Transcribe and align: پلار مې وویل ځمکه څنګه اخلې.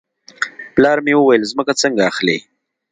پلار 0.75 0.97
مې 1.05 1.13
وویل 1.17 1.43
ځمکه 1.51 1.73
څنګه 1.81 2.01
اخلې. 2.11 2.37